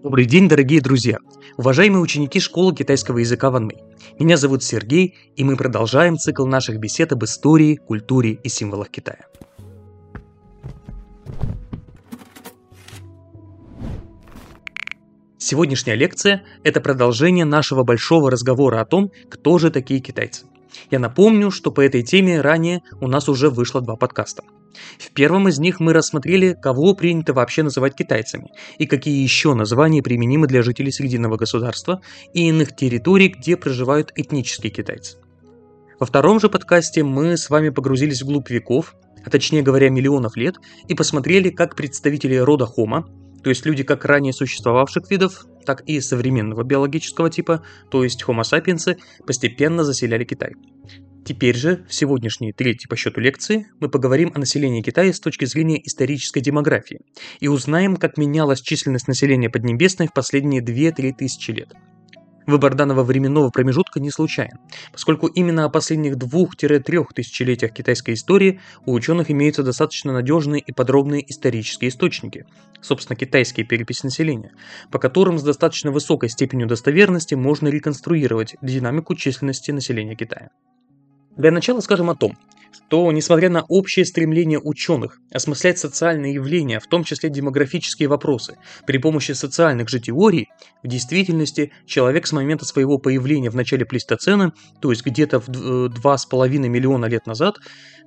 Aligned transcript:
Добрый 0.00 0.26
день, 0.26 0.48
дорогие 0.48 0.80
друзья! 0.80 1.18
Уважаемые 1.56 2.00
ученики 2.00 2.38
школы 2.38 2.72
китайского 2.72 3.18
языка 3.18 3.50
Ванмэй. 3.50 3.78
Меня 4.20 4.36
зовут 4.36 4.62
Сергей, 4.62 5.16
и 5.34 5.42
мы 5.42 5.56
продолжаем 5.56 6.16
цикл 6.16 6.46
наших 6.46 6.78
бесед 6.78 7.10
об 7.10 7.24
истории, 7.24 7.74
культуре 7.74 8.34
и 8.34 8.48
символах 8.48 8.90
Китая. 8.90 9.26
Сегодняшняя 15.36 15.96
лекция– 15.96 16.44
это 16.62 16.80
продолжение 16.80 17.44
нашего 17.44 17.82
большого 17.82 18.30
разговора 18.30 18.80
о 18.80 18.84
том, 18.84 19.10
кто 19.28 19.58
же 19.58 19.72
такие 19.72 19.98
китайцы. 19.98 20.46
Я 20.92 21.00
напомню, 21.00 21.50
что 21.50 21.72
по 21.72 21.80
этой 21.80 22.04
теме 22.04 22.40
ранее 22.40 22.82
у 23.00 23.08
нас 23.08 23.28
уже 23.28 23.50
вышло 23.50 23.80
два 23.80 23.96
подкаста– 23.96 24.44
в 24.98 25.10
первом 25.12 25.48
из 25.48 25.58
них 25.58 25.80
мы 25.80 25.92
рассмотрели, 25.92 26.56
кого 26.60 26.94
принято 26.94 27.32
вообще 27.32 27.62
называть 27.62 27.94
китайцами, 27.94 28.50
и 28.78 28.86
какие 28.86 29.22
еще 29.22 29.54
названия 29.54 30.02
применимы 30.02 30.46
для 30.46 30.62
жителей 30.62 30.92
Срединного 30.92 31.36
государства 31.36 32.00
и 32.34 32.48
иных 32.48 32.74
территорий, 32.76 33.28
где 33.28 33.56
проживают 33.56 34.12
этнические 34.14 34.72
китайцы. 34.72 35.18
Во 35.98 36.06
втором 36.06 36.38
же 36.38 36.48
подкасте 36.48 37.02
мы 37.02 37.36
с 37.36 37.50
вами 37.50 37.70
погрузились 37.70 38.22
в 38.22 38.26
глубь 38.26 38.50
веков, 38.50 38.94
а 39.24 39.30
точнее 39.30 39.62
говоря 39.62 39.90
миллионов 39.90 40.36
лет, 40.36 40.56
и 40.86 40.94
посмотрели, 40.94 41.50
как 41.50 41.74
представители 41.74 42.36
рода 42.36 42.68
Homo, 42.76 43.04
то 43.42 43.50
есть 43.50 43.66
люди 43.66 43.82
как 43.82 44.04
ранее 44.04 44.32
существовавших 44.32 45.10
видов, 45.10 45.46
так 45.64 45.82
и 45.82 46.00
современного 46.00 46.62
биологического 46.62 47.30
типа, 47.30 47.62
то 47.90 48.04
есть 48.04 48.24
Homo 48.26 48.42
sapiens, 48.42 48.96
постепенно 49.26 49.84
заселяли 49.84 50.24
Китай. 50.24 50.54
Теперь 51.28 51.58
же, 51.58 51.84
в 51.86 51.92
сегодняшней 51.92 52.54
третьей 52.54 52.88
по 52.88 52.96
счету 52.96 53.20
лекции, 53.20 53.66
мы 53.80 53.90
поговорим 53.90 54.32
о 54.34 54.38
населении 54.38 54.80
Китая 54.80 55.12
с 55.12 55.20
точки 55.20 55.44
зрения 55.44 55.78
исторической 55.86 56.40
демографии 56.40 57.00
и 57.38 57.48
узнаем, 57.48 57.98
как 57.98 58.16
менялась 58.16 58.62
численность 58.62 59.08
населения 59.08 59.50
Поднебесной 59.50 60.08
в 60.08 60.14
последние 60.14 60.62
2-3 60.62 61.12
тысячи 61.18 61.50
лет. 61.50 61.74
Выбор 62.46 62.74
данного 62.74 63.04
временного 63.04 63.50
промежутка 63.50 64.00
не 64.00 64.10
случайен, 64.10 64.56
поскольку 64.90 65.26
именно 65.26 65.66
о 65.66 65.68
последних 65.68 66.14
2-3 66.14 67.04
тысячелетиях 67.14 67.74
китайской 67.74 68.14
истории 68.14 68.62
у 68.86 68.94
ученых 68.94 69.30
имеются 69.30 69.62
достаточно 69.62 70.14
надежные 70.14 70.62
и 70.62 70.72
подробные 70.72 71.30
исторические 71.30 71.90
источники, 71.90 72.46
собственно 72.80 73.16
китайские 73.16 73.66
переписи 73.66 74.06
населения, 74.06 74.52
по 74.90 74.98
которым 74.98 75.38
с 75.38 75.42
достаточно 75.42 75.90
высокой 75.90 76.30
степенью 76.30 76.68
достоверности 76.68 77.34
можно 77.34 77.68
реконструировать 77.68 78.56
динамику 78.62 79.14
численности 79.14 79.72
населения 79.72 80.14
Китая. 80.14 80.48
Для 81.38 81.52
начала 81.52 81.78
скажем 81.80 82.10
о 82.10 82.16
том, 82.16 82.36
что, 82.72 83.10
несмотря 83.12 83.50
на 83.50 83.64
общее 83.68 84.04
стремление 84.04 84.58
ученых 84.58 85.20
осмыслять 85.30 85.78
социальные 85.78 86.34
явления, 86.34 86.80
в 86.80 86.86
том 86.86 87.04
числе 87.04 87.28
демографические 87.28 88.08
вопросы, 88.08 88.56
при 88.86 88.98
помощи 88.98 89.32
социальных 89.32 89.88
же 89.88 90.00
теорий, 90.00 90.48
в 90.82 90.88
действительности 90.88 91.72
человек 91.86 92.26
с 92.26 92.32
момента 92.32 92.64
своего 92.64 92.98
появления 92.98 93.50
в 93.50 93.56
начале 93.56 93.84
плейстоцена, 93.84 94.52
то 94.80 94.90
есть 94.90 95.04
где-то 95.04 95.40
в 95.40 95.48
2,5 95.48 96.48
миллиона 96.68 97.06
лет 97.06 97.26
назад, 97.26 97.56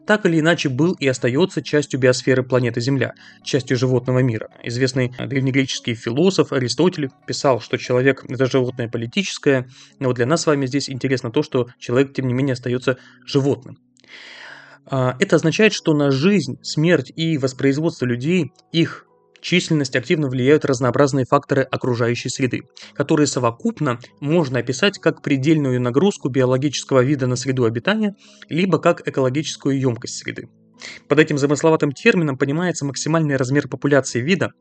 так 0.07 0.25
или 0.25 0.39
иначе 0.39 0.69
был 0.69 0.93
и 0.93 1.07
остается 1.07 1.61
частью 1.61 1.99
биосферы 1.99 2.41
планеты 2.43 2.81
Земля, 2.81 3.13
частью 3.43 3.77
животного 3.77 4.19
мира. 4.19 4.49
Известный 4.63 5.13
древнегреческий 5.19 5.93
философ 5.93 6.51
Аристотель 6.53 7.09
писал, 7.27 7.61
что 7.61 7.77
человек– 7.77 8.25
это 8.27 8.47
животное 8.47 8.87
политическое, 8.87 9.69
но 9.99 10.11
для 10.13 10.25
нас 10.25 10.41
с 10.41 10.47
вами 10.47 10.65
здесь 10.65 10.89
интересно 10.89 11.29
то, 11.31 11.43
что 11.43 11.67
человек, 11.77 12.13
тем 12.13 12.27
не 12.27 12.33
менее, 12.33 12.53
остается 12.53 12.97
животным. 13.25 13.77
А, 14.85 15.15
это 15.19 15.35
означает, 15.35 15.73
что 15.73 15.93
на 15.93 16.11
жизнь, 16.11 16.57
смерть 16.61 17.11
и 17.15 17.37
воспроизводство 17.37 18.05
людей, 18.05 18.51
их 18.71 19.05
численность 19.41 19.95
активно 19.95 20.27
влияют 20.27 20.65
разнообразные 20.65 21.25
факторы 21.25 21.63
окружающей 21.63 22.29
среды, 22.29 22.61
которые 22.93 23.27
совокупно 23.27 23.99
можно 24.19 24.59
описать 24.59 24.99
как 24.99 25.21
предельную 25.21 25.81
нагрузку 25.81 26.29
биологического 26.29 27.01
вида 27.01 27.27
на 27.27 27.35
среду 27.35 27.65
обитания, 27.65 28.15
либо 28.49 28.79
как 28.79 29.07
экологическую 29.07 29.79
емкость 29.79 30.19
среды. 30.19 30.47
Под 31.07 31.19
этим 31.19 31.37
замысловатым 31.37 31.91
термином 31.91 32.37
понимается 32.37 32.85
максимальный 32.85 33.35
размер 33.35 33.67
популяции 33.67 34.21
вида, 34.21 34.51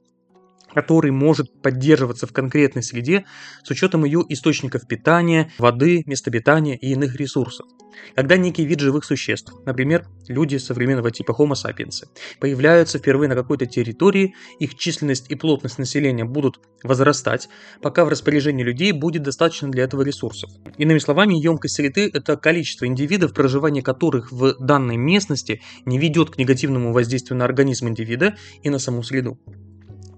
который 0.75 1.11
может 1.11 1.63
поддерживаться 1.63 2.27
в 2.27 2.33
конкретной 2.33 2.83
среде 2.83 3.25
с 3.63 3.71
учетом 3.71 4.05
ее 4.05 4.25
источников 4.29 4.87
питания, 4.87 5.53
воды, 5.59 6.03
места 6.07 6.31
обитания 6.31 6.77
и 6.77 6.93
иных 6.93 7.17
ресурсов. 7.17 7.67
Когда 8.15 8.37
некий 8.37 8.65
вид 8.65 8.81
живых 8.81 9.05
существ, 9.05 9.53
например, 9.67 10.07
люди 10.29 10.57
современного 10.57 11.11
типа 11.11 11.33
Homo 11.33 11.53
sapiens, 11.53 12.05
появляются 12.39 12.99
впервые 12.99 13.29
на 13.29 13.35
какой-то 13.35 13.67
территории, 13.67 14.35
их 14.59 14.77
численность 14.77 15.31
и 15.31 15.35
плотность 15.35 15.79
населения 15.79 16.25
будут 16.25 16.61
возрастать, 16.83 17.49
пока 17.83 18.05
в 18.05 18.09
распоряжении 18.09 18.65
людей 18.65 18.93
будет 18.93 19.23
достаточно 19.23 19.71
для 19.71 19.85
этого 19.85 20.03
ресурсов. 20.03 20.51
Иными 20.79 20.99
словами, 20.99 21.35
емкость 21.35 21.75
среды– 21.77 22.11
это 22.15 22.37
количество 22.37 22.87
индивидов, 22.87 23.35
проживание 23.35 23.83
которых 23.83 24.33
в 24.33 24.55
данной 24.59 24.97
местности 24.97 25.61
не 25.85 25.99
ведет 25.99 26.31
к 26.31 26.39
негативному 26.39 26.93
воздействию 26.93 27.39
на 27.39 27.45
организм 27.45 27.89
индивида 27.89 28.37
и 28.63 28.71
на 28.71 28.79
саму 28.79 29.03
среду 29.03 29.39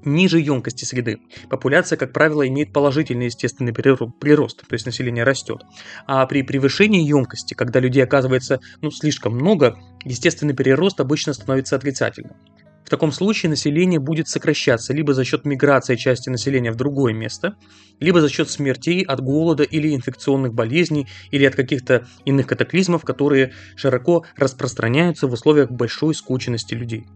ниже 0.04 0.40
емкости 0.40 0.84
среды. 0.84 1.18
Популяция, 1.48 1.96
как 1.96 2.12
правило, 2.12 2.46
имеет 2.46 2.72
положительный 2.72 3.26
естественный 3.26 3.72
прирост, 3.72 4.60
то 4.66 4.74
есть 4.74 4.86
население 4.86 5.24
растет. 5.24 5.62
А 6.06 6.26
при 6.26 6.42
превышении 6.42 7.06
емкости, 7.06 7.54
когда 7.54 7.80
людей 7.80 8.02
оказывается 8.02 8.60
ну, 8.80 8.90
слишком 8.90 9.34
много, 9.34 9.78
естественный 10.04 10.54
прирост 10.54 11.00
обычно 11.00 11.32
становится 11.32 11.76
отрицательным. 11.76 12.36
В 12.84 12.90
таком 12.90 13.12
случае 13.12 13.48
население 13.50 13.98
будет 13.98 14.28
сокращаться 14.28 14.92
либо 14.92 15.14
за 15.14 15.24
счет 15.24 15.44
миграции 15.46 15.96
части 15.96 16.28
населения 16.28 16.72
в 16.72 16.76
другое 16.76 17.14
место, 17.14 17.56
либо 18.00 18.20
за 18.20 18.28
счет 18.28 18.50
смертей 18.50 19.02
от 19.02 19.20
голода 19.20 19.62
или 19.62 19.94
инфекционных 19.94 20.52
болезней, 20.52 21.06
или 21.30 21.44
от 21.46 21.54
каких-то 21.54 22.06
иных 22.26 22.46
катаклизмов, 22.46 23.04
которые 23.04 23.52
широко 23.76 24.26
распространяются 24.36 25.26
в 25.26 25.32
условиях 25.32 25.70
большой 25.70 26.14
скученности 26.14 26.74
людей. 26.74 27.06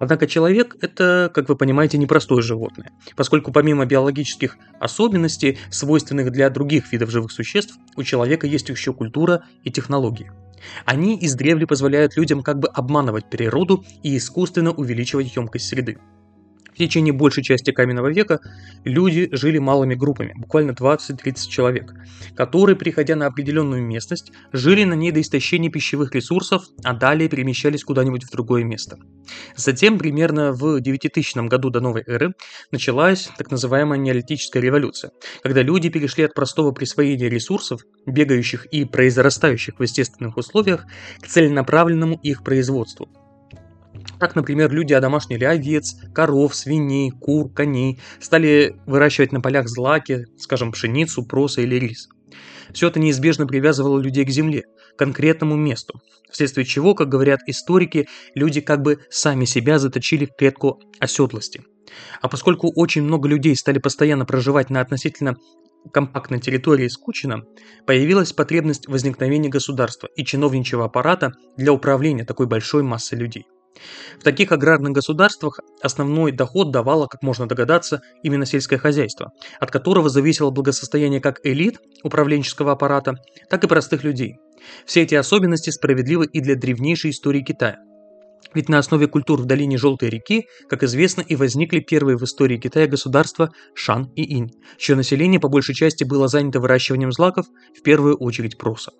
Однако 0.00 0.26
человек– 0.26 0.76
это, 0.80 1.30
как 1.32 1.48
вы 1.48 1.56
понимаете, 1.56 1.98
непростое 1.98 2.42
животное, 2.42 2.90
поскольку 3.16 3.52
помимо 3.52 3.84
биологических 3.84 4.56
особенностей, 4.80 5.58
свойственных 5.70 6.32
для 6.32 6.48
других 6.48 6.90
видов 6.90 7.10
живых 7.10 7.30
существ, 7.30 7.74
у 7.96 8.02
человека 8.02 8.46
есть 8.46 8.70
еще 8.70 8.94
культура 8.94 9.44
и 9.62 9.70
технологии. 9.70 10.32
Они 10.86 11.18
издревле 11.20 11.66
позволяют 11.66 12.16
людям 12.16 12.42
как 12.42 12.58
бы 12.58 12.68
обманывать 12.68 13.28
природу 13.28 13.84
и 14.02 14.16
искусственно 14.16 14.72
увеличивать 14.72 15.36
емкость 15.36 15.68
среды. 15.68 15.98
В 16.72 16.78
течение 16.78 17.12
большей 17.12 17.42
части 17.42 17.72
каменного 17.72 18.08
века 18.08 18.40
люди 18.84 19.28
жили 19.32 19.58
малыми 19.58 19.94
группами, 19.94 20.34
буквально 20.36 20.70
20-30 20.70 21.48
человек, 21.48 21.94
которые, 22.34 22.76
приходя 22.76 23.16
на 23.16 23.26
определенную 23.26 23.82
местность, 23.82 24.32
жили 24.52 24.84
на 24.84 24.94
ней 24.94 25.12
до 25.12 25.20
истощения 25.20 25.70
пищевых 25.70 26.14
ресурсов, 26.14 26.64
а 26.84 26.94
далее 26.94 27.28
перемещались 27.28 27.84
куда-нибудь 27.84 28.24
в 28.24 28.30
другое 28.30 28.64
место. 28.64 28.98
Затем, 29.56 29.98
примерно 29.98 30.52
в 30.52 30.80
9000 30.80 31.48
году 31.48 31.70
до 31.70 31.80
новой 31.80 32.02
эры, 32.06 32.34
началась 32.70 33.28
так 33.36 33.50
называемая 33.50 33.98
неолитическая 33.98 34.62
революция, 34.62 35.12
когда 35.42 35.62
люди 35.62 35.88
перешли 35.88 36.24
от 36.24 36.34
простого 36.34 36.72
присвоения 36.72 37.28
ресурсов, 37.28 37.82
бегающих 38.06 38.66
и 38.66 38.84
произрастающих 38.84 39.78
в 39.78 39.82
естественных 39.82 40.36
условиях, 40.36 40.86
к 41.20 41.26
целенаправленному 41.26 42.18
их 42.22 42.42
производству– 42.44 43.08
так, 44.18 44.34
например, 44.34 44.72
люди 44.72 44.92
одомашнили 44.92 45.44
овец, 45.44 45.96
коров, 46.14 46.54
свиней, 46.54 47.10
кур, 47.10 47.52
коней, 47.52 48.00
стали 48.20 48.76
выращивать 48.86 49.32
на 49.32 49.40
полях 49.40 49.68
злаки, 49.68 50.26
скажем, 50.38 50.72
пшеницу, 50.72 51.24
проса 51.24 51.62
или 51.62 51.76
рис. 51.76 52.08
Все 52.72 52.88
это 52.88 53.00
неизбежно 53.00 53.46
привязывало 53.46 53.98
людей 53.98 54.24
к 54.24 54.30
земле, 54.30 54.64
к 54.94 54.98
конкретному 54.98 55.56
месту, 55.56 56.00
вследствие 56.30 56.64
чего, 56.64 56.94
как 56.94 57.08
говорят 57.08 57.40
историки, 57.46 58.08
люди 58.34 58.60
как 58.60 58.82
бы 58.82 59.00
сами 59.10 59.44
себя 59.44 59.78
заточили 59.78 60.26
в 60.26 60.36
клетку 60.36 60.80
оседлости. 60.98 61.62
А 62.20 62.28
поскольку 62.28 62.70
очень 62.74 63.02
много 63.02 63.28
людей 63.28 63.56
стали 63.56 63.78
постоянно 63.78 64.24
проживать 64.24 64.70
на 64.70 64.80
относительно 64.80 65.36
компактной 65.92 66.40
территории 66.40 66.88
Скучина, 66.88 67.44
появилась 67.86 68.32
потребность 68.32 68.86
возникновения 68.86 69.48
государства 69.48 70.08
и 70.14 70.24
чиновничьего 70.24 70.84
аппарата 70.84 71.32
для 71.56 71.72
управления 71.72 72.24
такой 72.24 72.46
большой 72.46 72.82
массой 72.82 73.18
людей. 73.18 73.46
В 74.18 74.22
таких 74.22 74.52
аграрных 74.52 74.92
государствах 74.92 75.60
основной 75.82 76.32
доход 76.32 76.70
давало, 76.70 77.06
как 77.06 77.22
можно 77.22 77.46
догадаться, 77.46 78.02
именно 78.22 78.44
сельское 78.44 78.78
хозяйство, 78.78 79.32
от 79.58 79.70
которого 79.70 80.08
зависело 80.08 80.50
благосостояние 80.50 81.20
как 81.20 81.40
элит 81.44 81.78
управленческого 82.02 82.72
аппарата, 82.72 83.14
так 83.48 83.64
и 83.64 83.68
простых 83.68 84.04
людей. 84.04 84.36
Все 84.84 85.02
эти 85.02 85.14
особенности 85.14 85.70
справедливы 85.70 86.26
и 86.26 86.40
для 86.40 86.54
древнейшей 86.54 87.10
истории 87.12 87.42
Китая. 87.42 87.78
Ведь 88.52 88.68
на 88.68 88.78
основе 88.78 89.06
культур 89.06 89.40
в 89.40 89.44
долине 89.44 89.78
Желтой 89.78 90.10
реки, 90.10 90.46
как 90.68 90.82
известно, 90.82 91.20
и 91.20 91.36
возникли 91.36 91.80
первые 91.80 92.16
в 92.16 92.24
истории 92.24 92.58
Китая 92.58 92.88
государства 92.88 93.52
Шан 93.74 94.10
и 94.16 94.36
Инь, 94.36 94.50
чье 94.76 94.96
население 94.96 95.38
по 95.38 95.48
большей 95.48 95.74
части 95.74 96.04
было 96.04 96.26
занято 96.26 96.58
выращиванием 96.58 97.12
злаков, 97.12 97.46
в 97.78 97.82
первую 97.82 98.16
очередь 98.16 98.58
проса. 98.58 98.90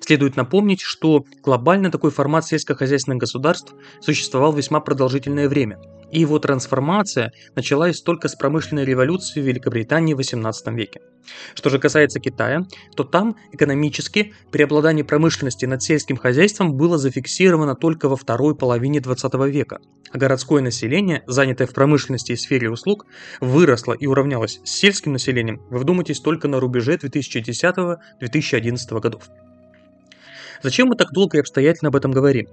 Следует 0.00 0.36
напомнить, 0.36 0.80
что 0.80 1.24
глобально 1.42 1.90
такой 1.90 2.10
формат 2.10 2.46
сельскохозяйственных 2.46 3.18
государств 3.18 3.74
существовал 4.00 4.52
весьма 4.52 4.80
продолжительное 4.80 5.48
время, 5.48 5.78
и 6.12 6.20
его 6.20 6.38
трансформация 6.38 7.32
началась 7.56 8.00
только 8.02 8.28
с 8.28 8.36
промышленной 8.36 8.84
революции 8.84 9.40
в 9.40 9.46
Великобритании 9.46 10.14
в 10.14 10.20
XVIII 10.20 10.74
веке. 10.74 11.00
Что 11.54 11.70
же 11.70 11.78
касается 11.78 12.20
Китая, 12.20 12.66
то 12.94 13.04
там 13.04 13.36
экономически 13.52 14.34
преобладание 14.50 15.04
промышленности 15.04 15.64
над 15.64 15.82
сельским 15.82 16.16
хозяйством 16.16 16.76
было 16.76 16.98
зафиксировано 16.98 17.74
только 17.74 18.08
во 18.08 18.16
второй 18.16 18.54
половине 18.54 19.00
20 19.00 19.34
века, 19.48 19.80
а 20.10 20.18
городское 20.18 20.62
население, 20.62 21.22
занятое 21.26 21.66
в 21.66 21.72
промышленности 21.72 22.32
и 22.32 22.36
сфере 22.36 22.70
услуг, 22.70 23.06
выросло 23.40 23.94
и 23.94 24.06
уравнялось 24.06 24.60
с 24.64 24.70
сельским 24.70 25.12
населением, 25.12 25.62
вы 25.70 25.78
вдумайтесь, 25.78 26.20
только 26.20 26.48
на 26.48 26.60
рубеже 26.60 26.96
2010-2011 26.96 29.00
годов. 29.00 29.30
Зачем 30.62 30.88
мы 30.88 30.96
так 30.96 31.12
долго 31.12 31.36
и 31.36 31.40
обстоятельно 31.40 31.88
об 31.88 31.96
этом 31.96 32.12
говорим? 32.12 32.48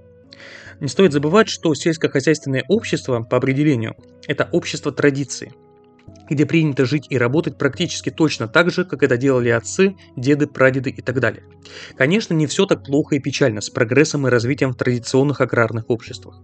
Не 0.80 0.88
стоит 0.88 1.12
забывать, 1.12 1.48
что 1.48 1.74
сельскохозяйственное 1.74 2.64
общество, 2.68 3.22
по 3.22 3.36
определению, 3.36 3.94
это 4.26 4.48
общество 4.50 4.90
традиции, 4.90 5.52
где 6.28 6.46
принято 6.46 6.86
жить 6.86 7.06
и 7.10 7.18
работать 7.18 7.58
практически 7.58 8.10
точно 8.10 8.48
так 8.48 8.70
же, 8.70 8.84
как 8.84 9.02
это 9.02 9.16
делали 9.16 9.50
отцы, 9.50 9.96
деды, 10.16 10.46
прадеды 10.46 10.90
и 10.90 11.02
так 11.02 11.20
далее. 11.20 11.44
Конечно, 11.96 12.34
не 12.34 12.46
все 12.46 12.66
так 12.66 12.84
плохо 12.84 13.16
и 13.16 13.20
печально 13.20 13.60
с 13.60 13.68
прогрессом 13.68 14.26
и 14.26 14.30
развитием 14.30 14.72
в 14.72 14.76
традиционных 14.76 15.40
аграрных 15.40 15.90
обществах. 15.90 16.40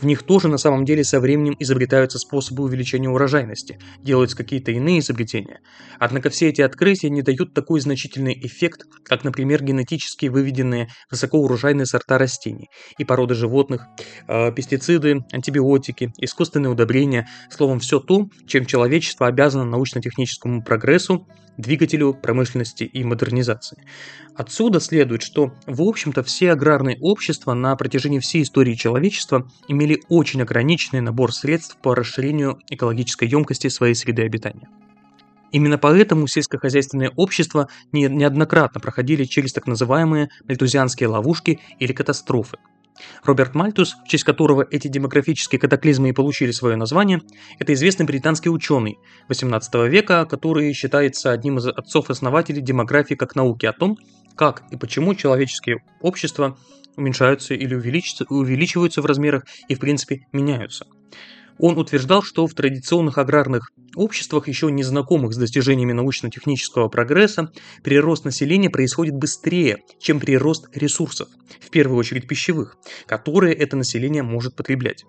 В 0.00 0.06
них 0.06 0.22
тоже 0.22 0.48
на 0.48 0.58
самом 0.58 0.84
деле 0.84 1.04
со 1.04 1.20
временем 1.20 1.56
изобретаются 1.58 2.18
способы 2.18 2.64
увеличения 2.64 3.08
урожайности, 3.08 3.78
делаются 4.02 4.36
какие-то 4.36 4.72
иные 4.72 5.00
изобретения. 5.00 5.60
Однако 5.98 6.30
все 6.30 6.48
эти 6.48 6.60
открытия 6.60 7.10
не 7.10 7.22
дают 7.22 7.54
такой 7.54 7.80
значительный 7.80 8.38
эффект, 8.42 8.86
как, 9.04 9.24
например, 9.24 9.62
генетически 9.62 10.26
выведенные 10.26 10.88
высокоурожайные 11.10 11.86
сорта 11.86 12.18
растений 12.18 12.68
и 12.98 13.04
породы 13.04 13.34
животных, 13.34 13.86
э, 14.28 14.52
пестициды, 14.52 15.24
антибиотики, 15.32 16.12
искусственные 16.18 16.70
удобрения, 16.70 17.28
словом, 17.50 17.80
все 17.80 18.00
то, 18.00 18.28
чем 18.46 18.66
человечество 18.66 19.26
обязано 19.26 19.64
научно-техническому 19.64 20.62
прогрессу, 20.62 21.26
двигателю 21.56 22.14
промышленности 22.14 22.84
и 22.84 23.04
модернизации. 23.04 23.82
Отсюда 24.34 24.80
следует, 24.80 25.22
что, 25.22 25.54
в 25.66 25.82
общем-то, 25.82 26.22
все 26.22 26.52
аграрные 26.52 26.98
общества 27.00 27.54
на 27.54 27.74
протяжении 27.76 28.18
всей 28.18 28.42
истории 28.42 28.74
человечества 28.74 29.48
имели 29.68 30.02
очень 30.08 30.42
ограниченный 30.42 31.00
набор 31.00 31.32
средств 31.32 31.76
по 31.82 31.94
расширению 31.94 32.58
экологической 32.68 33.28
емкости 33.28 33.68
своей 33.68 33.94
среды 33.94 34.22
обитания. 34.22 34.68
Именно 35.52 35.78
поэтому 35.78 36.26
сельскохозяйственные 36.26 37.10
общества 37.16 37.68
неоднократно 37.92 38.80
проходили 38.80 39.24
через 39.24 39.52
так 39.52 39.66
называемые 39.66 40.28
мальтузианские 40.46 41.08
ловушки 41.08 41.60
или 41.78 41.92
катастрофы– 41.92 42.58
Роберт 43.24 43.54
Мальтус, 43.54 43.96
в 44.04 44.08
честь 44.08 44.24
которого 44.24 44.66
эти 44.70 44.88
демографические 44.88 45.58
катаклизмы 45.58 46.10
и 46.10 46.12
получили 46.12 46.50
свое 46.50 46.76
название, 46.76 47.22
это 47.58 47.72
известный 47.74 48.06
британский 48.06 48.50
ученый 48.50 48.98
XVIII 49.28 49.88
века, 49.88 50.24
который 50.26 50.72
считается 50.72 51.32
одним 51.32 51.58
из 51.58 51.66
отцов-основателей 51.66 52.60
демографии 52.60 53.14
как 53.14 53.34
науки 53.34 53.66
о 53.66 53.72
том, 53.72 53.98
как 54.34 54.62
и 54.70 54.76
почему 54.76 55.14
человеческие 55.14 55.82
общества 56.00 56.58
уменьшаются 56.96 57.54
или 57.54 57.74
увеличиваются 57.74 59.02
в 59.02 59.06
размерах 59.06 59.44
и, 59.68 59.74
в 59.74 59.78
принципе, 59.78 60.26
меняются. 60.32 60.86
Он 61.58 61.78
утверждал, 61.78 62.22
что 62.22 62.46
в 62.46 62.54
традиционных 62.54 63.16
аграрных 63.16 63.70
обществах, 63.94 64.46
еще 64.46 64.70
не 64.70 64.82
знакомых 64.82 65.32
с 65.32 65.38
достижениями 65.38 65.92
научно-технического 65.92 66.88
прогресса, 66.88 67.50
прирост 67.82 68.24
населения 68.24 68.68
происходит 68.68 69.14
быстрее, 69.14 69.78
чем 69.98 70.20
прирост 70.20 70.68
ресурсов, 70.76 71.28
в 71.60 71.70
первую 71.70 71.98
очередь 71.98 72.28
пищевых, 72.28 72.76
которые 73.06 73.54
это 73.54 73.76
население 73.76 74.22
может 74.22 74.54
потреблять. 74.54 75.04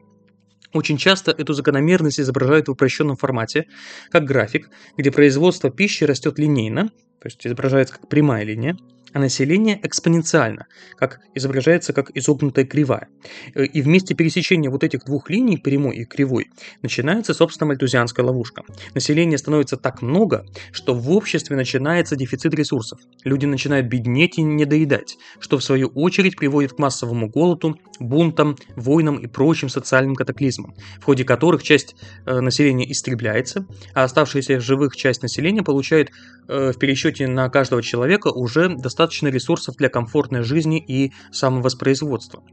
Очень 0.73 0.97
часто 0.97 1.31
эту 1.31 1.53
закономерность 1.53 2.19
изображают 2.19 2.67
в 2.67 2.71
упрощенном 2.71 3.17
формате, 3.17 3.65
как 4.09 4.25
график, 4.25 4.69
где 4.97 5.11
производство 5.11 5.69
пищи 5.69 6.03
растет 6.03 6.39
линейно, 6.39 6.89
то 7.19 7.25
есть 7.25 7.45
изображается 7.45 7.95
как 7.95 8.07
прямая 8.07 8.43
линия, 8.43 8.77
а 9.13 9.19
население 9.19 9.79
экспоненциально, 9.83 10.67
как 10.95 11.19
изображается 11.33 11.93
как 11.93 12.11
изогнутая 12.15 12.65
кривая. 12.65 13.07
Э, 13.55 13.63
и 13.63 13.81
вместе 13.81 14.13
пересечения 14.15 14.69
вот 14.69 14.83
этих 14.83 15.05
двух 15.05 15.29
линий, 15.29 15.57
прямой 15.57 15.97
и 15.97 16.05
кривой, 16.05 16.47
начинается, 16.81 17.33
собственно, 17.33 17.69
мальтузианская 17.69 18.25
ловушка. 18.25 18.63
Населения 18.93 19.37
становится 19.37 19.77
так 19.77 20.01
много, 20.01 20.45
что 20.71 20.93
в 20.93 21.11
обществе 21.11 21.55
начинается 21.55 22.15
дефицит 22.15 22.53
ресурсов. 22.53 22.99
Люди 23.23 23.45
начинают 23.45 23.87
беднеть 23.87 24.37
и 24.37 24.43
недоедать, 24.43 25.17
что 25.39 25.57
в 25.57 25.63
свою 25.63 25.87
очередь 25.87 26.35
приводит 26.35 26.73
к 26.73 26.79
массовому 26.79 27.29
голоду, 27.29 27.79
бунтам, 27.99 28.57
войнам 28.75 29.17
и 29.17 29.27
прочим 29.27 29.69
социальным 29.69 30.15
катаклизмам, 30.15 30.75
в 30.99 31.05
ходе 31.05 31.23
которых 31.23 31.63
часть 31.63 31.95
э, 32.25 32.39
населения 32.39 32.89
истребляется, 32.91 33.65
а 33.93 34.03
оставшаяся 34.03 34.59
живых 34.59 34.95
часть 34.95 35.23
населения 35.23 35.63
получает 35.63 36.11
э, 36.47 36.71
в 36.71 36.77
пересчете 36.77 37.27
на 37.27 37.49
каждого 37.49 37.81
человека 37.81 38.27
уже 38.27 38.69
достаточно 38.69 38.96
ресурсов 39.31 39.75
для 39.75 39.89
комфортной 39.89 40.41
жизни 40.43 40.83
и 40.85 41.13
самовоспроизводства. 41.31 42.43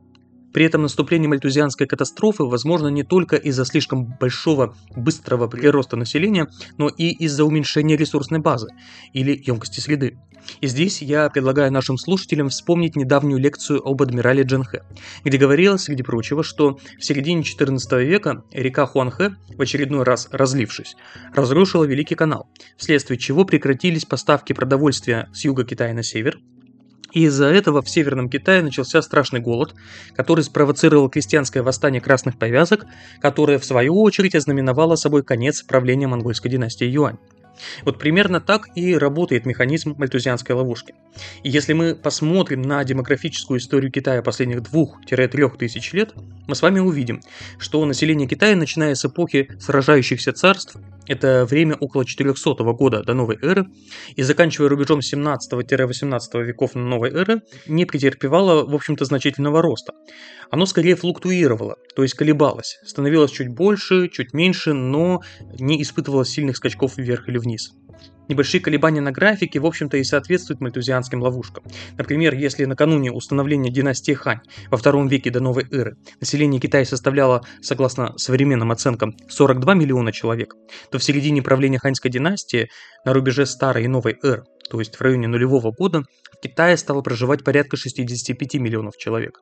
При 0.54 0.64
этом 0.64 0.82
наступление 0.82 1.28
мальтузианской 1.28 1.88
катастрофы 1.88 2.44
возможно 2.44 2.86
не 2.86 3.02
только 3.02 3.34
из-за 3.34 3.64
слишком 3.64 4.04
большого 4.20 4.76
быстрого 4.94 5.48
прироста 5.48 5.96
населения, 5.96 6.46
но 6.78 6.88
и 6.88 7.08
из-за 7.10 7.44
уменьшения 7.44 7.96
ресурсной 7.96 8.38
базы 8.38 8.68
или 9.12 9.42
емкости 9.44 9.80
среды. 9.80 10.16
И 10.60 10.68
здесь 10.68 11.02
я 11.02 11.28
предлагаю 11.28 11.72
нашим 11.72 11.98
слушателям 11.98 12.50
вспомнить 12.50 12.94
недавнюю 12.94 13.40
лекцию 13.40 13.84
об 13.84 14.00
адмирале 14.00 14.44
Джанхэ, 14.44 14.82
где 15.24 15.38
говорилось, 15.38 15.82
среди 15.82 16.04
прочего, 16.04 16.44
что 16.44 16.78
в 16.98 17.04
середине 17.04 17.42
XIV 17.42 18.04
века 18.04 18.44
река 18.52 18.86
Хуанхэ, 18.86 19.34
в 19.56 19.60
очередной 19.60 20.04
раз 20.04 20.28
разлившись, 20.30 20.94
разрушила 21.34 21.82
Великий 21.82 22.14
канал, 22.14 22.48
вследствие 22.76 23.18
чего 23.18 23.44
прекратились 23.44 24.04
поставки 24.04 24.52
продовольствия 24.52 25.28
с 25.32 25.44
юга 25.44 25.64
Китая 25.64 25.94
на 25.94 26.04
север, 26.04 26.38
и 27.14 27.24
из-за 27.24 27.46
этого 27.46 27.80
в 27.80 27.88
Северном 27.88 28.28
Китае 28.28 28.60
начался 28.60 29.00
страшный 29.00 29.40
голод, 29.40 29.74
который 30.14 30.44
спровоцировал 30.44 31.08
крестьянское 31.08 31.62
восстание 31.62 32.00
красных 32.00 32.38
повязок, 32.38 32.84
которое 33.20 33.58
в 33.58 33.64
свою 33.64 34.02
очередь 34.02 34.34
ознаменовало 34.34 34.96
собой 34.96 35.22
конец 35.22 35.62
правления 35.62 36.08
монгольской 36.08 36.48
династии 36.48 36.86
Юань. 36.86 37.16
Вот 37.84 37.98
примерно 37.98 38.40
так 38.40 38.68
и 38.74 38.96
работает 38.96 39.46
механизм 39.46 39.94
мальтузианской 39.96 40.54
ловушки. 40.54 40.94
И 41.42 41.50
если 41.50 41.72
мы 41.72 41.94
посмотрим 41.94 42.62
на 42.62 42.82
демографическую 42.82 43.60
историю 43.60 43.92
Китая 43.92 44.22
последних 44.22 44.58
2-3 44.58 45.56
тысяч 45.56 45.92
лет, 45.92 46.14
мы 46.46 46.54
с 46.54 46.62
вами 46.62 46.80
увидим, 46.80 47.22
что 47.58 47.84
население 47.84 48.28
Китая, 48.28 48.56
начиная 48.56 48.96
с 48.96 49.04
эпохи 49.04 49.50
сражающихся 49.60 50.32
царств, 50.32 50.76
это 51.06 51.44
время 51.44 51.76
около 51.76 52.04
400 52.04 52.54
года 52.72 53.02
до 53.02 53.14
новой 53.14 53.38
эры, 53.42 53.66
и 54.16 54.22
заканчивая 54.22 54.68
рубежом 54.68 55.00
17-18 55.00 56.42
веков 56.42 56.74
новой 56.74 57.10
эры, 57.10 57.42
не 57.66 57.84
претерпевало, 57.84 58.64
в 58.64 58.74
общем-то, 58.74 59.04
значительного 59.04 59.62
роста. 59.62 59.92
Оно 60.50 60.66
скорее 60.66 60.96
флуктуировало, 60.96 61.76
то 61.96 62.02
есть 62.02 62.14
колебалось, 62.14 62.78
становилось 62.84 63.30
чуть 63.30 63.48
больше, 63.48 64.08
чуть 64.08 64.32
меньше, 64.32 64.72
но 64.72 65.22
не 65.58 65.82
испытывало 65.82 66.24
сильных 66.24 66.56
скачков 66.56 66.96
вверх 66.96 67.28
или 67.28 67.38
вниз. 67.38 67.72
Небольшие 68.28 68.60
колебания 68.60 69.02
на 69.02 69.12
графике, 69.12 69.60
в 69.60 69.66
общем-то, 69.66 69.98
и 69.98 70.04
соответствуют 70.04 70.60
мальтузианским 70.60 71.20
ловушкам. 71.20 71.62
Например, 71.98 72.34
если 72.34 72.64
накануне 72.64 73.12
установления 73.12 73.70
династии 73.70 74.12
Хань 74.12 74.40
во 74.70 74.78
втором 74.78 75.08
веке 75.08 75.30
до 75.30 75.40
новой 75.40 75.66
эры 75.70 75.96
население 76.20 76.60
Китая 76.60 76.86
составляло, 76.86 77.42
согласно 77.60 78.16
современным 78.16 78.72
оценкам, 78.72 79.14
42 79.28 79.74
миллиона 79.74 80.10
человек, 80.10 80.54
то 80.90 80.98
в 80.98 81.04
середине 81.04 81.42
правления 81.42 81.78
Ханьской 81.78 82.10
династии 82.10 82.70
на 83.04 83.12
рубеже 83.12 83.44
старой 83.44 83.84
и 83.84 83.88
новой 83.88 84.16
эры, 84.22 84.44
то 84.70 84.78
есть 84.78 84.96
в 84.96 85.00
районе 85.02 85.28
нулевого 85.28 85.70
года, 85.70 86.04
в 86.32 86.40
Китае 86.42 86.78
стало 86.78 87.02
проживать 87.02 87.44
порядка 87.44 87.76
65 87.76 88.54
миллионов 88.54 88.96
человек. 88.96 89.40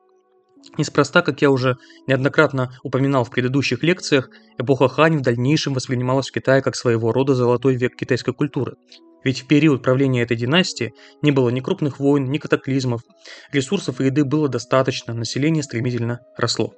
Неспроста, 0.77 1.21
как 1.21 1.41
я 1.41 1.51
уже 1.51 1.77
неоднократно 2.07 2.71
упоминал 2.83 3.23
в 3.23 3.29
предыдущих 3.29 3.83
лекциях, 3.83 4.29
эпоха 4.57 4.87
Хань 4.87 5.17
в 5.17 5.21
дальнейшем 5.21 5.73
воспринималась 5.73 6.29
в 6.29 6.33
Китае 6.33 6.61
как 6.61 6.75
своего 6.75 7.11
рода 7.11 7.35
золотой 7.35 7.75
век 7.75 7.95
китайской 7.95 8.33
культуры. 8.33 8.75
Ведь 9.23 9.41
в 9.41 9.47
период 9.47 9.81
правления 9.81 10.21
этой 10.21 10.37
династии 10.37 10.93
не 11.21 11.31
было 11.31 11.49
ни 11.49 11.59
крупных 11.59 11.99
войн, 11.99 12.29
ни 12.29 12.37
катаклизмов, 12.37 13.01
ресурсов 13.51 14.01
и 14.01 14.05
еды 14.05 14.25
было 14.25 14.49
достаточно, 14.49 15.13
население 15.13 15.63
стремительно 15.63 16.19
росло. 16.37 16.73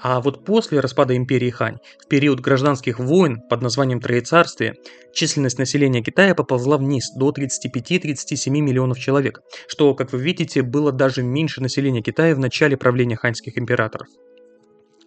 А 0.00 0.20
вот 0.20 0.44
после 0.44 0.80
распада 0.80 1.16
империи 1.16 1.50
Хань, 1.50 1.78
в 1.98 2.08
период 2.08 2.40
гражданских 2.40 2.98
войн 2.98 3.40
под 3.48 3.62
названием 3.62 4.00
Троецарствие, 4.00 4.74
численность 5.12 5.58
населения 5.58 6.02
Китая 6.02 6.34
поползла 6.34 6.78
вниз 6.78 7.10
до 7.16 7.30
35-37 7.30 8.50
миллионов 8.50 8.98
человек, 8.98 9.40
что, 9.66 9.94
как 9.94 10.12
вы 10.12 10.20
видите, 10.20 10.62
было 10.62 10.92
даже 10.92 11.22
меньше 11.22 11.60
населения 11.60 12.02
Китая 12.02 12.34
в 12.34 12.38
начале 12.38 12.76
правления 12.76 13.16
ханьских 13.16 13.58
императоров. 13.58 14.08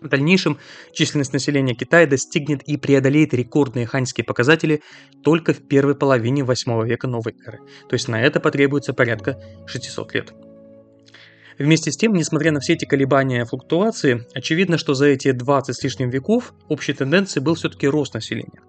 В 0.01 0.07
дальнейшем 0.07 0.57
численность 0.93 1.31
населения 1.31 1.75
Китая 1.75 2.07
достигнет 2.07 2.63
и 2.63 2.75
преодолеет 2.75 3.35
рекордные 3.35 3.85
ханьские 3.85 4.25
показатели 4.25 4.81
только 5.23 5.53
в 5.53 5.67
первой 5.67 5.93
половине 5.93 6.43
8 6.43 6.87
века 6.87 7.07
новой 7.07 7.35
эры, 7.45 7.59
то 7.87 7.93
есть 7.93 8.07
на 8.07 8.19
это 8.19 8.39
потребуется 8.39 8.93
порядка 8.93 9.39
600 9.67 10.13
лет. 10.15 10.33
Вместе 11.59 11.91
с 11.91 11.97
тем, 11.97 12.13
несмотря 12.13 12.51
на 12.51 12.59
все 12.59 12.73
эти 12.73 12.85
колебания 12.85 13.41
и 13.41 13.45
флуктуации, 13.45 14.25
очевидно, 14.33 14.79
что 14.79 14.95
за 14.95 15.05
эти 15.05 15.31
20 15.31 15.75
с 15.75 15.83
лишним 15.83 16.09
веков 16.09 16.55
общей 16.67 16.93
тенденцией 16.93 17.43
был 17.43 17.53
все-таки 17.53 17.87
рост 17.87 18.15
населения. 18.15 18.61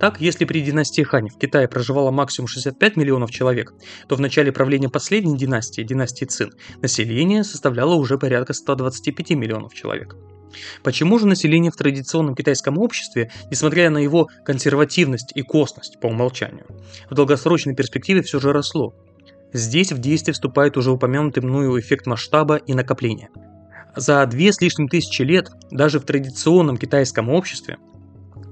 Так, 0.00 0.22
если 0.22 0.46
при 0.46 0.62
династии 0.62 1.02
Хань 1.02 1.28
в 1.28 1.36
Китае 1.36 1.68
проживало 1.68 2.10
максимум 2.10 2.48
65 2.48 2.96
миллионов 2.96 3.30
человек, 3.30 3.74
то 4.08 4.16
в 4.16 4.20
начале 4.20 4.52
правления 4.52 4.88
последней 4.88 5.36
династии, 5.36 5.82
династии 5.82 6.24
Цин, 6.24 6.52
население 6.80 7.44
составляло 7.44 7.94
уже 7.94 8.16
порядка 8.16 8.54
125 8.54 9.30
миллионов 9.30 9.74
человек. 9.74 10.16
Почему 10.82 11.18
же 11.18 11.26
население 11.26 11.70
в 11.70 11.76
традиционном 11.76 12.34
китайском 12.34 12.78
обществе, 12.78 13.30
несмотря 13.50 13.90
на 13.90 13.98
его 13.98 14.28
консервативность 14.44 15.32
и 15.34 15.42
косность 15.42 15.98
по 16.00 16.06
умолчанию, 16.06 16.66
в 17.10 17.14
долгосрочной 17.14 17.74
перспективе 17.74 18.22
все 18.22 18.40
же 18.40 18.52
росло? 18.52 18.94
Здесь 19.52 19.92
в 19.92 19.98
действие 19.98 20.34
вступает 20.34 20.76
уже 20.76 20.90
упомянутый 20.90 21.42
мною 21.42 21.78
эффект 21.80 22.06
масштаба 22.06 22.56
и 22.56 22.74
накопления. 22.74 23.30
За 23.96 24.24
две 24.26 24.52
с 24.52 24.60
лишним 24.60 24.88
тысячи 24.88 25.22
лет 25.22 25.50
даже 25.70 25.98
в 25.98 26.04
традиционном 26.04 26.76
китайском 26.76 27.30
обществе 27.30 27.78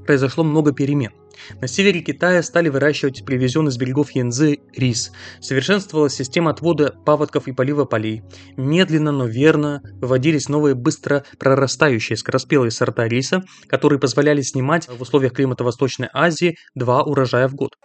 произошло 0.07 0.45
много 0.45 0.73
перемен. 0.73 1.13
На 1.61 1.69
севере 1.69 2.01
Китая 2.01 2.43
стали 2.43 2.69
выращивать 2.69 3.25
привезенный 3.25 3.71
с 3.71 3.77
берегов 3.77 4.11
Янзы 4.13 4.61
рис. 4.75 5.13
Совершенствовалась 5.41 6.15
система 6.15 6.51
отвода 6.51 6.95
паводков 7.05 7.47
и 7.49 7.53
полива 7.53 7.85
полей. 7.85 8.23
Медленно, 8.57 9.13
но 9.13 9.27
верно 9.27 9.83
выводились 10.01 10.49
новые 10.49 10.75
быстро 10.75 11.25
прорастающие 11.39 12.17
скороспелые 12.17 12.71
сорта 12.71 13.07
риса, 13.07 13.45
которые 13.67 13.99
позволяли 13.99 14.43
снимать 14.43 14.89
в 14.89 15.01
условиях 15.01 15.33
климата 15.35 15.65
Восточной 15.65 16.09
Азии 16.13 16.57
два 16.75 17.03
урожая 17.03 17.49
в 17.49 17.55
год. 17.55 17.77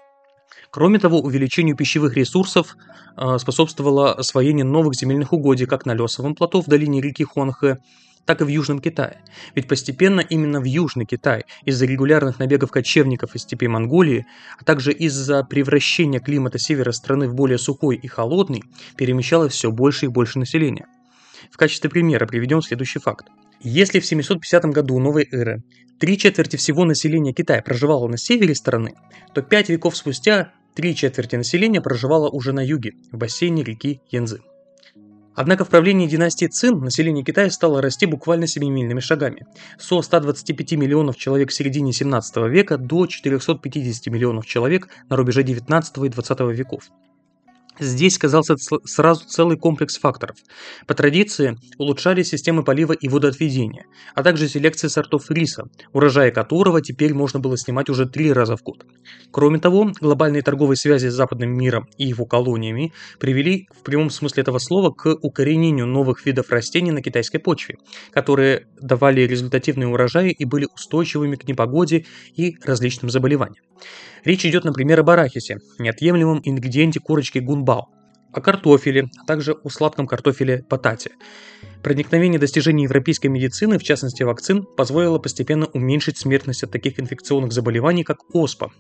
Кроме 0.72 1.00
того, 1.00 1.20
увеличению 1.20 1.75
пищевых 1.75 2.16
ресурсов 2.16 2.78
э, 3.18 3.38
способствовало 3.38 4.13
освоение 4.13 4.63
новых 4.63 4.96
земельных 4.96 5.34
угодий 5.34 5.66
как 5.66 5.86
на 5.86 5.94
Лесовом 5.94 6.34
плато 6.34 6.62
в 6.62 6.68
долине 6.68 7.01
реки 7.01 7.25
Хуанхэ, 7.25 7.78
так 8.25 8.42
и 8.42 8.44
в 8.44 8.48
Южном 8.48 8.80
Китае. 8.80 9.22
Ведь 9.56 9.68
постепенно 9.68 10.22
именно 10.22 10.60
в 10.60 10.66
Южный 10.66 11.06
Китай 11.06 11.46
из-за 11.66 11.86
регулярных 11.86 12.40
набегов 12.40 12.72
кочевников 12.72 13.36
из 13.36 13.42
степей 13.42 13.68
Монголии, 13.68 14.25
а 14.60 14.63
также 14.63 14.92
из-за 14.92 15.44
превращения 15.44 16.20
климата 16.20 16.60
севера 16.60 16.92
страны 16.92 17.28
в 17.28 17.36
более 17.36 17.58
сухой 17.58 17.96
и 17.96 18.08
холодный, 18.08 18.63
перемещалось 18.96 19.54
все 19.54 19.72
больше 19.72 20.06
и 20.06 20.10
больше 20.10 20.40
населения. 20.40 20.88
В 21.50 21.58
качестве 21.58 21.90
примера 21.90 22.25
приведем 22.25 22.62
следующий 22.62 23.00
факт. 23.00 23.28
Если 23.60 24.00
в 24.00 24.06
750 24.06 24.66
году 24.66 25.00
новой 25.00 25.28
эры 25.32 25.63
три 26.00 26.18
четверти 26.18 26.56
всего 26.56 26.86
населения 26.86 27.34
Китая 27.34 27.62
проживало 27.62 28.08
на 28.08 28.18
севере 28.18 28.56
страны, 28.56 28.94
то 29.34 29.42
пять 29.42 29.70
веков 29.70 29.96
спустя 29.96 30.51
три 30.74 30.96
четверти 30.96 31.36
населения 31.36 31.82
проживало 31.82 32.30
уже 32.30 32.54
на 32.54 32.66
юге, 32.66 32.94
в 33.12 33.18
бассейне 33.18 33.63
реки 33.63 34.01
Янзы. 34.10 34.42
Однако 35.36 35.64
в 35.64 35.70
правлении 35.70 36.08
династии 36.08 36.46
Цин 36.48 36.80
население 36.80 37.24
Китая 37.24 37.50
стало 37.50 37.82
расти 37.82 38.06
буквально 38.06 38.48
семимильными 38.48 39.00
шагами. 39.00 39.46
Со 39.78 40.02
125 40.02 40.74
миллионов 40.74 41.16
человек 41.16 41.52
в 41.52 41.54
середине 41.54 41.94
17 41.94 42.38
века 42.50 42.78
до 42.78 43.08
450 43.08 44.08
миллионов 44.14 44.46
человек 44.46 44.90
на 45.10 45.16
рубеже 45.16 45.44
19 45.44 45.98
и 45.98 46.10
20 46.10 46.40
веков. 46.58 46.84
Здесь 47.82 48.14
сказался 48.14 48.58
сразу 48.86 49.26
целый 49.26 49.58
комплекс 49.58 49.98
факторов. 49.98 50.38
По 50.86 50.94
традиции 50.94 51.58
улучшали 51.80 52.22
системы 52.22 52.64
полива 52.64 52.94
и 52.94 53.08
водоотведения, 53.08 53.86
а 54.14 54.22
также 54.22 54.48
селекция 54.48 54.88
сортов 54.88 55.32
риса, 55.32 55.64
урожая 55.92 56.30
которого 56.30 56.84
теперь 56.84 57.16
можно 57.16 57.40
было 57.40 57.58
снимать 57.58 57.90
уже 57.90 58.06
три 58.06 58.32
раза 58.32 58.56
в 58.56 58.62
год. 58.62 58.86
Кроме 59.32 59.58
того, 59.58 59.92
глобальные 60.00 60.44
торговые 60.44 60.78
связи 60.78 61.08
с 61.08 61.16
западным 61.16 61.58
миром 61.58 61.88
и 61.98 62.06
его 62.06 62.28
колониями 62.28 62.94
привели 63.20 63.68
в 63.72 63.82
прямом 63.84 64.12
смысле 64.12 64.42
этого 64.42 64.60
слова 64.60 64.92
к 64.92 65.18
укоренению 65.20 65.88
новых 65.88 66.24
видов 66.24 66.52
растений 66.52 66.92
на 66.92 67.02
китайской 67.02 67.40
почве, 67.40 67.78
которые 68.12 68.68
давали 68.80 69.22
результативные 69.22 69.88
урожаи 69.88 70.30
и 70.30 70.46
были 70.46 70.68
устойчивыми 70.72 71.36
к 71.36 71.48
непогоде 71.48 72.06
и 72.36 72.58
различным 72.64 73.10
заболеваниям. 73.10 73.66
Речь 74.24 74.46
идет, 74.46 74.66
например, 74.66 75.00
об 75.00 75.10
арахисе, 75.10 75.58
неотъемлемом 75.80 76.42
ингредиенте 76.44 77.00
курочки 77.00 77.40
гунбао, 77.72 77.88
о 78.34 78.40
картофеле, 78.40 79.10
а 79.22 79.25
также 79.25 79.54
о 79.54 79.70
сладком 79.70 80.08
картофеле 80.08 80.63
патате. 80.70 81.12
Проникновение 81.84 82.40
достижений 82.40 82.84
европейской 82.84 83.28
медицины, 83.28 83.78
в 83.78 83.84
частности 83.84 84.24
вакцин, 84.24 84.63
позволило 84.63 85.20
постепенно 85.20 85.66
уменьшить 85.74 86.18
смертность 86.18 86.63
от 86.63 86.72
таких 86.72 87.00
инфекционных 87.00 87.51
заболеваний, 87.51 88.04
как 88.04 88.20
оспа. 88.34 88.72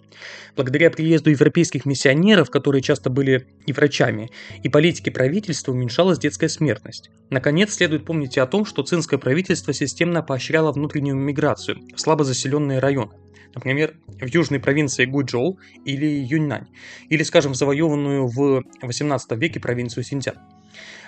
Благодаря 0.55 0.89
приезду 0.89 1.31
европейских 1.31 1.85
миссионеров, 1.85 2.49
которые 2.49 2.81
часто 2.81 3.09
были 3.09 3.47
и 3.65 3.73
врачами, 3.73 4.29
и 4.63 4.69
политики 4.69 5.09
правительства 5.09 5.73
уменьшалась 5.73 6.19
детская 6.19 6.47
смертность. 6.47 7.09
Наконец, 7.29 7.73
следует 7.73 8.05
помнить 8.05 8.37
и 8.37 8.39
о 8.39 8.47
том, 8.47 8.65
что 8.65 8.83
цинское 8.83 9.17
правительство 9.17 9.73
системно 9.73 10.21
поощряло 10.21 10.71
внутреннюю 10.71 11.17
миграцию 11.17 11.79
в 11.93 11.99
слабо 11.99 12.23
заселенные 12.23 12.79
районы 12.79 13.11
например, 13.55 13.95
в 14.07 14.27
южной 14.27 14.59
провинции 14.59 15.05
Гуйчжоу 15.05 15.59
или 15.85 16.05
Юньнань, 16.05 16.67
или, 17.09 17.23
скажем, 17.23 17.55
завоеванную 17.55 18.27
в 18.27 18.63
18 18.81 19.31
веке 19.33 19.59
провинцию 19.59 20.03
Синьцзян, 20.03 20.37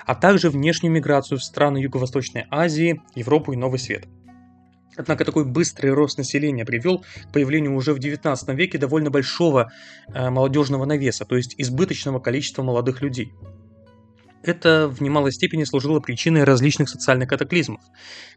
а 0.06 0.16
также 0.16 0.50
внешнюю 0.50 0.94
миграцию 0.94 1.38
в 1.38 1.44
страны 1.44 1.78
Юго-Восточной 1.78 2.46
Азии, 2.50 3.02
Европу 3.16 3.54
и 3.54 3.58
Новый 3.58 3.80
Свет. 3.80 4.06
Однако 4.96 5.26
такой 5.26 5.46
быстрый 5.46 5.92
рост 5.92 6.20
населения 6.20 6.66
привел 6.66 7.00
к 7.00 7.34
появлению 7.34 7.76
уже 7.76 7.94
в 7.94 7.98
XIX 7.98 8.38
веке 8.56 8.78
довольно 8.78 9.10
большого 9.10 9.72
э, 10.08 10.30
молодежного 10.30 10.86
навеса, 10.86 11.26
то 11.26 11.36
есть 11.36 11.56
избыточного 11.58 12.20
количества 12.20 12.62
молодых 12.62 13.02
людей– 13.02 13.34
это 14.44 14.88
в 14.88 15.02
немалой 15.02 15.32
степени 15.32 15.64
служило 15.64 16.00
причиной 16.00 16.44
различных 16.44 16.90
социальных 16.90 17.30
катаклизмов, 17.30 17.82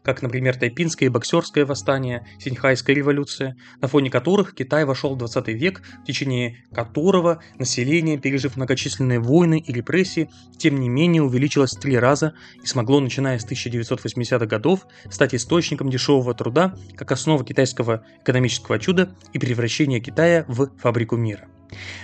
как, 0.03 0.21
например, 0.21 0.57
тайпинское 0.57 1.09
и 1.09 1.11
боксерское 1.11 1.65
восстание, 1.65 2.25
синьхайская 2.39 2.95
революция, 2.95 3.57
на 3.81 3.87
фоне 3.87 4.09
которых 4.09 4.55
Китай 4.55 4.85
вошел 4.85 5.15
в 5.15 5.17
20 5.17 5.47
век, 5.49 5.81
в 6.01 6.05
течение 6.05 6.65
которого 6.73 7.41
население, 7.59 8.17
пережив 8.17 8.55
многочисленные 8.55 9.19
войны 9.19 9.63
и 9.65 9.73
репрессии, 9.73 10.29
тем 10.57 10.79
не 10.79 10.89
менее 10.89 11.23
увеличилось 11.23 11.75
в 11.75 11.79
три 11.79 11.97
раза 11.97 12.33
и 12.63 12.65
смогло, 12.65 12.99
начиная 12.99 13.37
с 13.37 13.45
1980-х 13.45 14.45
годов, 14.45 14.87
стать 15.09 15.35
источником 15.35 15.89
дешевого 15.89 16.33
труда 16.33 16.75
как 16.95 17.11
основа 17.11 17.43
китайского 17.43 18.05
экономического 18.21 18.79
чуда 18.79 19.09
и 19.33 19.39
превращения 19.39 19.99
Китая 19.99 20.45
в 20.47 20.69
фабрику 20.77 21.17
мира. 21.17 21.47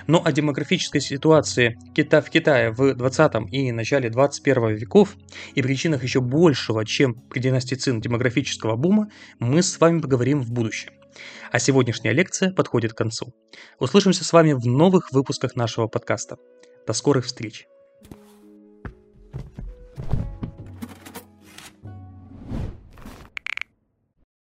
Но 0.07 0.21
о 0.23 0.31
демографической 0.31 1.01
ситуации 1.01 1.77
Кита 1.95 2.21
в 2.21 2.29
Китае 2.29 2.71
в 2.71 2.93
20 2.93 3.33
и 3.51 3.71
начале 3.71 4.09
21 4.09 4.75
веков 4.75 5.15
и 5.55 5.61
причинах 5.61 6.03
еще 6.03 6.21
большего, 6.21 6.85
чем 6.85 7.15
при 7.15 7.39
династии 7.39 7.75
Цин 7.75 8.01
демографического 8.01 8.75
бума, 8.75 9.09
мы 9.39 9.61
с 9.61 9.79
вами 9.79 9.99
поговорим 9.99 10.41
в 10.41 10.51
будущем. 10.51 10.91
А 11.51 11.59
сегодняшняя 11.59 12.13
лекция 12.13 12.51
подходит 12.51 12.93
к 12.93 12.97
концу. 12.97 13.33
Услышимся 13.79 14.23
с 14.23 14.33
вами 14.33 14.53
в 14.53 14.65
новых 14.65 15.11
выпусках 15.11 15.55
нашего 15.55 15.87
подкаста. 15.87 16.37
До 16.87 16.93
скорых 16.93 17.25
встреч! 17.25 17.67